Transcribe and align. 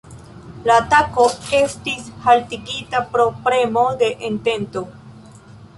La 0.69 0.77
atako 0.83 1.25
estis 1.57 2.09
haltigita 2.25 3.05
pro 3.13 3.27
premo 3.45 3.87
de 4.03 4.13
Entento. 4.31 4.89